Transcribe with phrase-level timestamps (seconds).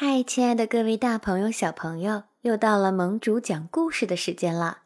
[0.00, 4.82] 嗨，亲爱的各位大朋友、小朋友，又到了盟主讲故事的时间了。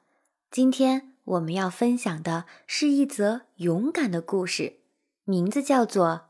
[0.50, 4.78] 今天我们要分享的是一则勇敢的故事，
[5.24, 6.06] 名字叫做《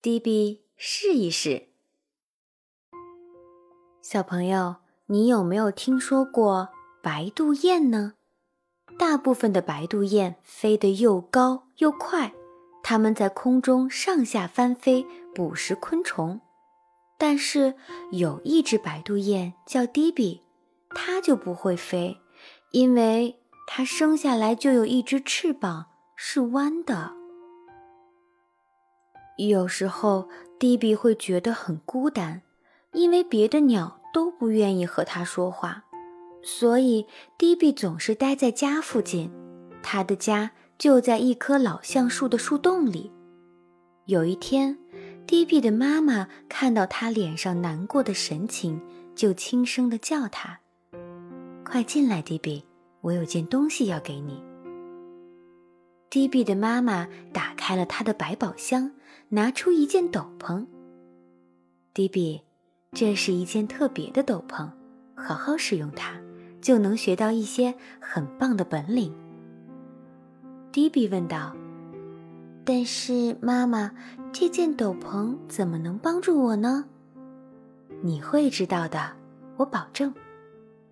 [0.00, 1.48] 迪比试一试》。
[4.00, 4.76] 小朋友，
[5.06, 6.68] 你有没有听说过
[7.02, 8.14] 白肚雁呢？
[8.96, 12.32] 大部分的白肚雁飞得又高又快，
[12.80, 15.04] 它们在空中上下翻飞，
[15.34, 16.40] 捕食昆虫。
[17.20, 17.74] 但是
[18.12, 20.42] 有一只白肚雁叫迪比，
[20.90, 22.16] 它就不会飞，
[22.70, 27.12] 因为它生下来就有一只翅膀是弯的。
[29.36, 30.28] 有时候
[30.60, 32.42] 迪比会觉得很孤单，
[32.92, 35.82] 因为别的鸟都不愿意和它说话，
[36.42, 37.04] 所以
[37.36, 39.28] 迪比总是待在家附近。
[39.82, 43.12] 他的家就在一棵老橡树的树洞里。
[44.06, 44.78] 有一天。
[45.28, 48.80] 迪比的妈妈看到他脸上难过的神情，
[49.14, 50.58] 就轻声地叫他
[51.62, 52.64] ：“快进来，迪比，
[53.02, 54.42] 我有件东西要给你。”
[56.08, 58.90] 迪比的妈妈打开了他的百宝箱，
[59.28, 60.64] 拿出一件斗篷。
[61.92, 62.40] 迪比，
[62.92, 64.66] 这是一件特别的斗篷，
[65.14, 66.18] 好好使用它，
[66.62, 69.14] 就能学到一些很棒的本领。
[70.72, 71.54] 迪比问道。
[72.70, 73.90] 但是，妈妈，
[74.30, 76.84] 这件斗篷怎么能帮助我呢？
[78.02, 79.10] 你会知道的，
[79.56, 80.12] 我保证。”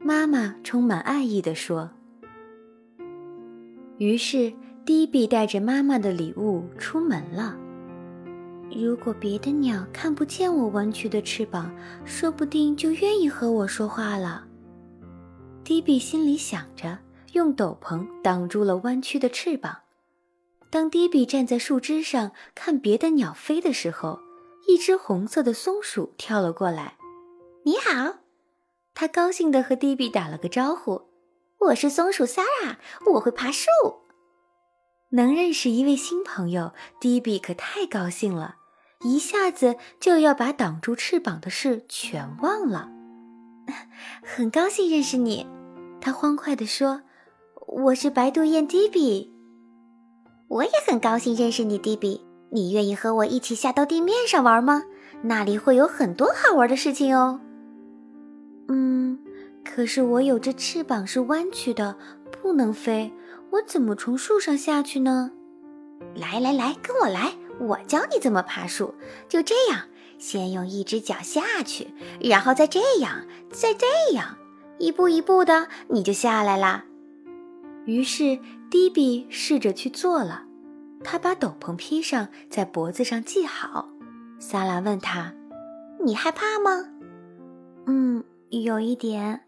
[0.00, 1.90] 妈妈充满爱意地说。
[3.98, 4.50] 于是，
[4.86, 7.54] 迪比带着妈妈的礼物出门了。
[8.74, 11.70] 如果别的鸟看不见我弯曲的翅膀，
[12.06, 14.46] 说不定就愿意和我说话了。
[15.62, 16.98] 迪比心里想着，
[17.34, 19.76] 用斗篷挡住了弯曲的翅膀。
[20.76, 24.20] 当迪比站在树枝上看别的鸟飞的时候，
[24.68, 26.98] 一只红色的松鼠跳了过来。
[27.64, 28.16] “你好！”
[28.92, 31.08] 他高兴地和迪比打了个招呼。
[31.68, 32.76] “我是松鼠 Sara，
[33.14, 33.66] 我会爬树。”
[35.12, 38.56] 能认识一位新朋友，迪比可太高兴了，
[39.00, 42.90] 一下子就要把挡住翅膀的事全忘了。
[44.22, 45.46] 很高兴认识你，
[46.02, 47.00] 他欢快地说
[47.66, 49.34] ：“我是白肚雁迪比。”
[50.48, 52.24] 我也很高兴认识你，迪比。
[52.50, 54.84] 你愿意和我一起下到地面上玩吗？
[55.22, 57.40] 那里会有很多好玩的事情哦。
[58.68, 59.18] 嗯，
[59.64, 61.96] 可是我有只翅膀是弯曲的，
[62.30, 63.12] 不能飞，
[63.50, 65.32] 我怎么从树上下去呢？
[66.14, 68.94] 来来来，跟我来，我教你怎么爬树。
[69.28, 69.82] 就这样，
[70.18, 71.88] 先用一只脚下去，
[72.20, 74.36] 然后再这样，再这样，
[74.78, 76.84] 一步一步的，你就下来啦。
[77.84, 78.38] 于是，
[78.70, 80.44] 迪比试着去做了。
[81.04, 83.88] 他把斗篷披上，在脖子上系好。
[84.38, 85.34] 萨拉问他
[86.04, 86.90] ：“你害怕吗
[87.86, 89.42] ？”“嗯，有一点。”“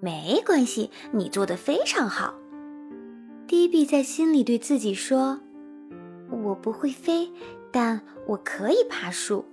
[0.00, 2.34] 没关系，你做的非常好。”
[3.46, 5.40] 迪比在心里对自己说
[6.44, 7.30] ：“我不会飞，
[7.70, 9.44] 但我可以爬树。”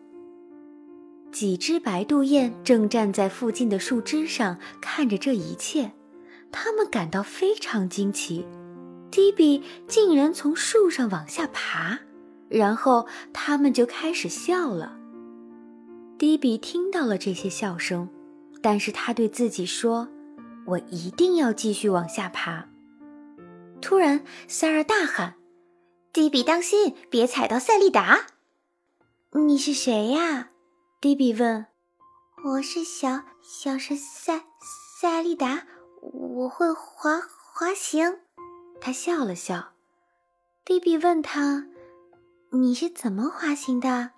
[1.31, 5.91] 几只白肚雁正站在附近的树枝上，看着这一切。
[6.51, 8.45] 他们感到非常惊奇，
[9.13, 11.99] 迪比竟然从树上往下爬，
[12.49, 14.97] 然后他们就开始笑了。
[16.17, 18.09] 迪比听到了这些笑声，
[18.59, 20.07] 但是他对自己说
[20.65, 22.67] ：“我一定要继续往下爬。”
[23.79, 25.35] 突然，塞尔大喊
[26.11, 28.25] ：“迪比，当心，别踩到赛利达
[29.45, 30.49] ！”“你是谁呀？”
[30.99, 31.67] 迪比问。
[32.45, 34.45] “我是小小是赛
[35.01, 35.67] 赛利达。”
[36.01, 38.17] 我会滑滑行，
[38.85, 39.69] 他笑了笑。
[40.65, 41.67] 迪比问他
[42.51, 44.11] ：“你是怎么滑行的？”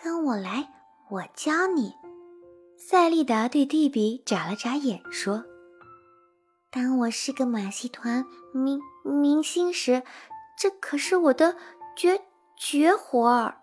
[0.00, 0.72] 跟我来，
[1.10, 1.92] 我教你。
[2.78, 5.44] 赛利达对蒂比眨了眨眼，说
[6.70, 8.24] ：“当我是个马戏团
[8.54, 10.04] 明明星时，
[10.56, 11.56] 这可是我的
[11.96, 12.22] 绝
[12.56, 13.60] 绝活儿。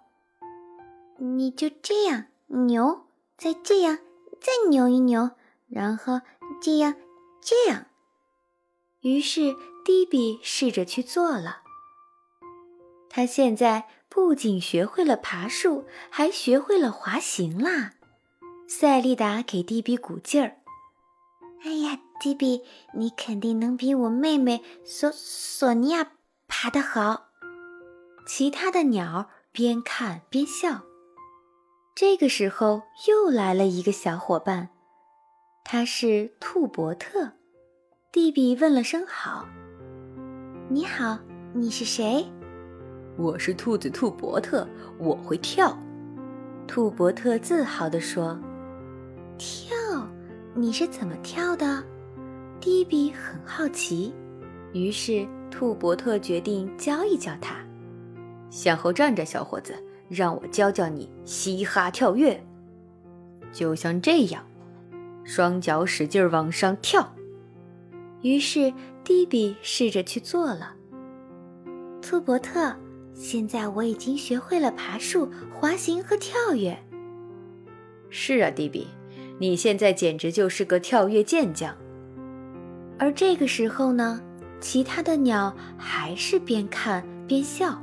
[1.18, 4.00] 你就这样扭，再这样，
[4.42, 5.32] 再扭一扭，
[5.70, 6.20] 然后
[6.62, 6.94] 这样。”
[7.40, 7.86] 这样，
[9.00, 9.56] 于是
[9.88, 11.62] 迪比试着去做了。
[13.10, 17.94] 他现在不仅学会了爬树，还学会了滑行啦。
[18.68, 20.58] 赛利达给迪比鼓劲儿
[21.64, 22.64] ：“哎呀，迪比，
[22.96, 26.12] 你肯定能比我妹妹索索尼娅
[26.50, 27.30] 爬得好。”
[28.28, 30.82] 其他的鸟边看边笑。
[31.96, 34.68] 这个时候，又来了一个小伙伴。
[35.64, 37.32] 他是兔伯特，
[38.12, 39.48] 蒂比问了声好。
[40.70, 41.18] 你好，
[41.54, 42.26] 你是谁？
[43.16, 44.68] 我是兔子兔伯特，
[44.98, 45.74] 我会跳。
[46.68, 48.38] 兔伯特自豪地说
[49.40, 49.74] ：“跳，
[50.54, 51.82] 你是怎么跳的？”
[52.60, 54.14] 迪比很好奇，
[54.74, 57.56] 于是兔伯特决定教一教他。
[58.50, 59.74] 向后站着，小伙子，
[60.10, 62.44] 让我教教你嘻哈跳跃，
[63.54, 64.44] 就像这样，
[65.24, 67.14] 双脚使劲往上跳。
[68.22, 68.74] 于是
[69.08, 70.76] 迪比试着去做了。
[72.02, 72.76] 兔伯特，
[73.14, 76.78] 现在我已经学会了爬树、滑行和跳跃。
[78.10, 78.86] 是啊，迪比，
[79.40, 81.74] 你现在简直就是个跳跃健将。
[83.00, 84.22] 而这个时候呢，
[84.60, 87.82] 其他的鸟还是边看边笑。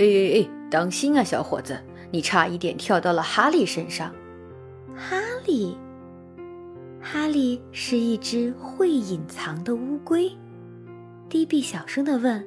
[0.00, 1.80] 哎哎哎，当心啊，小伙子，
[2.10, 4.12] 你差一点跳到了哈利身上。
[4.96, 5.78] 哈利，
[7.10, 10.30] 哈利是一只会隐藏的乌龟。
[11.26, 12.46] 迪比小声地问：“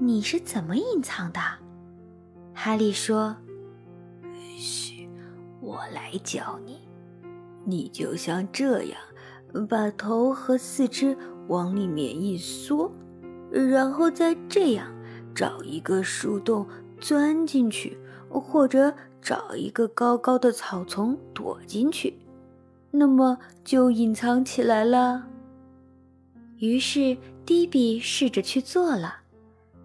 [0.00, 1.38] 你是怎么隐藏的？”
[2.54, 3.36] 哈利说
[4.56, 5.06] ：“嘘，
[5.60, 6.78] 我来教你。
[7.66, 8.98] 你就像这样。”
[9.68, 11.14] 把头和四肢
[11.48, 12.90] 往里面一缩，
[13.50, 14.86] 然后再这样
[15.34, 16.66] 找一个树洞
[16.98, 17.98] 钻进去，
[18.30, 22.14] 或者找一个高高的草丛躲进去，
[22.90, 25.26] 那么就隐藏起来了。
[26.58, 29.16] 于是迪比试着去做了，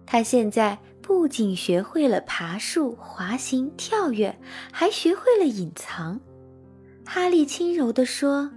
[0.06, 4.36] 他现在不仅学会了爬树、滑行、跳跃，
[4.72, 6.20] 还学会了隐藏。
[7.04, 8.50] 哈利轻柔地说。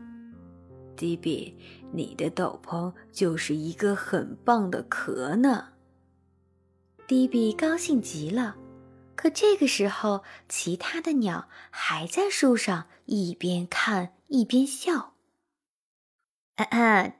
[0.95, 1.55] 迪比，
[1.91, 5.65] 你的斗篷就是一个很棒的壳呢。
[7.05, 8.55] 迪比高兴极了，
[9.17, 15.15] 可这个时候，其他的鸟还在树上一边看一边笑。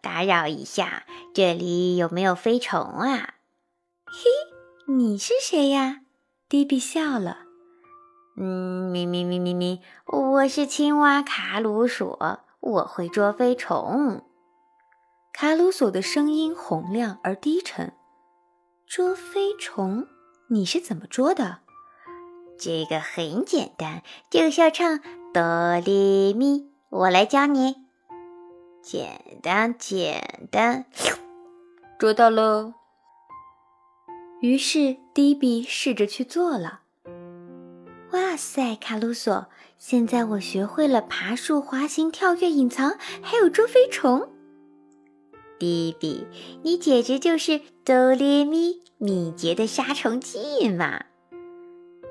[0.02, 3.36] 打扰一下，这里有没有飞虫啊？
[4.06, 6.02] 嘿，你是谁呀？
[6.48, 7.40] 迪比笑了。
[8.38, 12.42] 嗯，咪咪咪咪咪，我是青蛙卡鲁索。
[12.60, 14.24] 我会捉飞虫。
[15.34, 17.94] 卡鲁索的声音洪亮而低沉。
[18.86, 20.08] 捉飞虫，
[20.50, 21.60] 你是怎么捉的？
[22.57, 25.00] 这个很简单，就像唱
[25.33, 26.68] 哆来咪。
[26.89, 27.75] 我来教你。
[28.81, 30.86] 简单，简单，
[32.00, 32.74] 捉到喽。
[34.39, 36.81] 于是迪比试着去做了。
[38.13, 39.48] 哇塞，卡鲁索！
[39.77, 44.30] 现在我学会了爬树、滑行、跳跃、隐藏，还有捉飞虫。
[45.60, 46.25] 迪比，
[46.63, 51.03] 你简直就是哆来咪敏捷的杀虫剂嘛！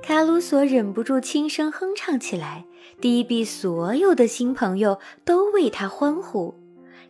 [0.07, 2.65] 卡鲁索忍不住轻声哼唱起来。
[3.01, 6.55] 迪比所有的新朋友都为他欢呼，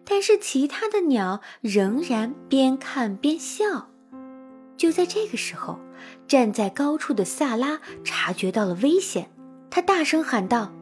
[0.03, 3.91] 但是其他的鸟仍然边看边笑。
[4.79, 5.79] 就在这个时候，
[6.27, 9.31] 站在高处的萨拉察觉到了危险。
[9.69, 10.73] 他大声喊道：“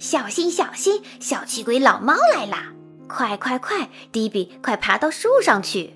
[0.00, 1.02] 小心，小心！
[1.20, 2.72] 小气鬼老猫来啦！
[3.06, 5.95] 快快快，迪比，快爬到树上去！”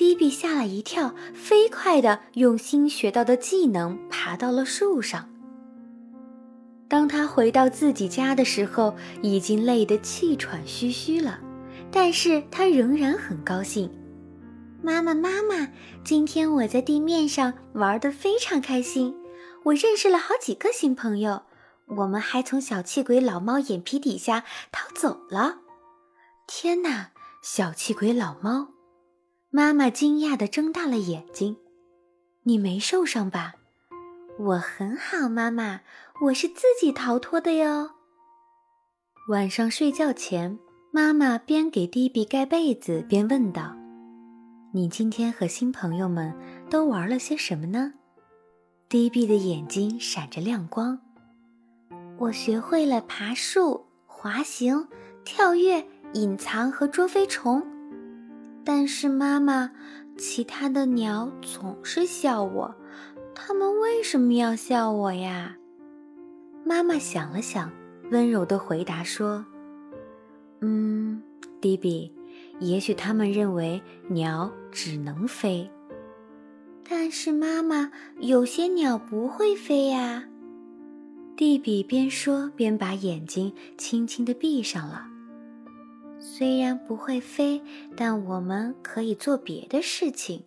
[0.00, 5.28] 迪比吓了一跳，飞快地用新学到的技能爬到了树上。
[6.88, 11.38] 当他回到自己家的时候，已经累得气喘吁吁了，
[11.90, 13.92] 但是他仍然很高兴。
[14.82, 15.68] 妈妈，妈妈，
[16.02, 19.14] 今天我在地面上玩得非常开心。
[19.64, 21.42] 我认识了好几个新朋友，
[21.88, 25.58] 我们还从小气鬼老猫眼皮底下逃走了。
[26.46, 27.08] 天哪，
[27.42, 28.68] 小气鬼老猫！
[29.52, 31.56] 妈妈惊讶地睁大了眼睛。
[32.44, 33.54] 你没受伤吧？
[34.38, 35.80] 我很好，妈妈，
[36.22, 37.90] 我是自己逃脱的哟。
[39.28, 40.56] 晚上睡觉前，
[40.92, 43.76] 妈妈边给迪比盖被子边问道
[44.72, 46.32] ：“你今天和新朋友们
[46.70, 47.94] 都玩了些什么呢？”
[48.88, 50.96] 迪比的眼睛闪着亮光。
[52.18, 54.86] 我学会了爬树、滑行、
[55.24, 57.60] 跳跃、隐藏和捉飞虫。
[58.64, 59.70] 但是妈妈，
[60.16, 62.74] 其他的鸟总是笑我，
[63.34, 65.56] 它们为什么要笑我呀？
[66.64, 67.72] 妈妈想了想，
[68.10, 69.44] 温柔地回答说
[70.60, 71.22] ：“嗯，
[71.60, 72.12] 迪比，
[72.58, 75.68] 也许他们认为鸟只能飞。”
[76.86, 80.24] 但是妈妈，有些鸟不会飞呀。
[81.36, 85.09] 蒂比边说边把眼睛轻轻地闭上了。
[86.20, 87.62] 虽然不会飞，
[87.96, 90.44] 但我们可以做别的事情。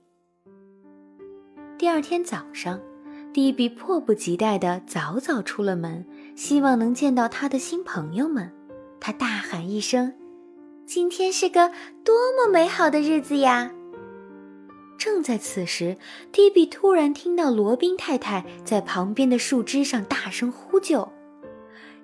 [1.80, 2.80] 第二天早上，
[3.34, 8.52] 蒂比迫不及待地早早出了门，希望能见到他的新朋友们。
[9.00, 10.14] 他大喊一声
[10.86, 11.72] ：“今天是个
[12.06, 13.72] 多么美好的日子呀！”
[14.98, 15.98] 正在此时，
[16.32, 21.12] 迪比突然听到罗宾太太在旁边的树枝上大声呼救：“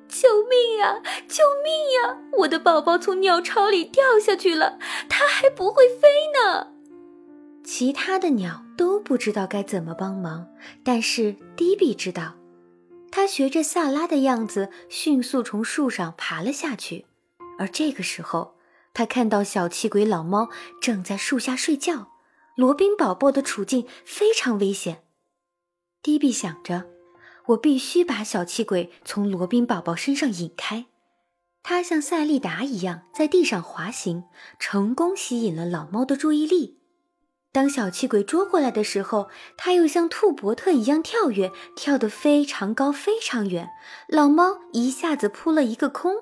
[0.09, 1.01] 救命呀！
[1.27, 2.17] 救命呀！
[2.39, 6.73] 我的宝宝从鸟巢里掉下去了，它还不会飞呢！”
[7.63, 10.47] 其他的鸟都不知道该怎么帮忙，
[10.83, 12.35] 但是迪比知道，
[13.11, 17.05] 他学着萨拉的样子，迅速从树上爬了下去。
[17.59, 18.55] 而这个时候，
[18.93, 20.49] 他看到小气鬼老猫
[20.81, 22.07] 正在树下睡觉。
[22.55, 25.03] 罗宾宝宝的处境非常危险，
[26.01, 26.87] 迪比想着，
[27.49, 30.85] 我必须把小气鬼从罗宾宝宝身上引开。
[31.63, 34.23] 他像赛利达一样在地上滑行，
[34.57, 36.77] 成功吸引了老猫的注意力。
[37.51, 43.69] 当小气鬼捉过来的时候，他又像兔伯特一样跳跃，跳得非常高、非常远，
[44.07, 46.13] 老猫一下子扑了一个空。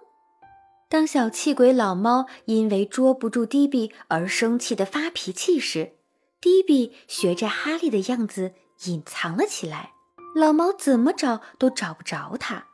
[0.89, 5.97] 当小气鬼老猫因为捉不住迪比而生气的发脾气时，
[6.39, 8.53] 迪比学着哈利的样子
[8.85, 9.91] 隐藏了起来，
[10.37, 12.65] 老猫怎么找都找不着它。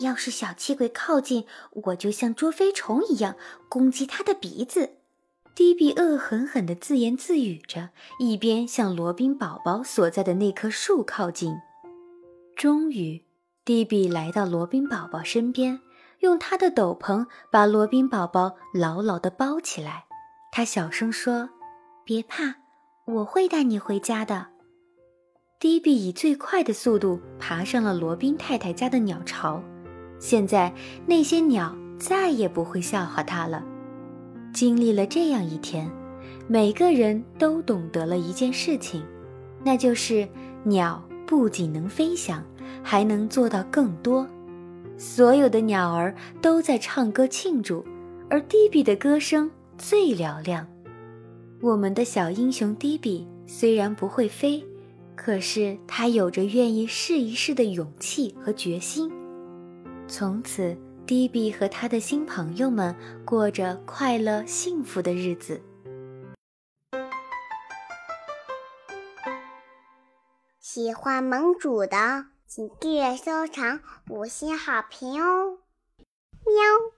[0.00, 3.36] 要是小气鬼靠近，我就像捉飞虫一样
[3.68, 4.94] 攻击它的鼻子。
[5.54, 11.54] 迪比恶狠狠地自言自语着，一边向罗宾宝宝所在的那棵树靠近。
[12.56, 13.22] 终于，
[13.66, 15.80] 迪比来到罗宾宝宝身边，
[16.20, 20.06] 用他的斗篷把罗宾宝宝牢牢地包起来。
[20.50, 21.50] 他小声说
[22.02, 22.54] ：“别怕。”
[23.06, 24.53] 我会带你回家的。
[25.64, 29.62] 迪比以最快的速度爬上了罗宾太太家的鸟巢，
[30.18, 30.70] 现在
[31.06, 33.64] 那些鸟再也不会笑话他了。
[34.52, 35.90] 经历了这样一天，
[36.46, 39.02] 每个人都懂得了一件事情，
[39.64, 40.28] 那就是
[40.64, 42.44] 鸟不仅能飞翔，
[42.82, 44.28] 还能做到更多。
[44.98, 47.82] 所有的鸟儿都在唱歌庆祝，
[48.28, 50.66] 而迪比的歌声最嘹亮。
[51.62, 54.62] 我们的小英雄迪比虽然不会飞，
[55.16, 59.10] 可是他有着愿意试一试的勇气和决心。
[60.06, 62.94] 从此，迪比和他的新朋友们
[63.24, 65.62] 过着快乐幸福的日子。
[70.60, 73.80] 喜欢盟主的，请订阅、收藏、
[74.10, 75.58] 五星好评哦！
[76.44, 76.93] 喵。